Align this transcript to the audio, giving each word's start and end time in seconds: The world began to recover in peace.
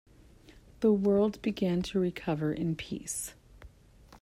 The 0.79 0.91
world 0.91 1.39
began 1.43 1.83
to 1.83 1.99
recover 1.99 2.51
in 2.51 2.75
peace. 2.75 3.35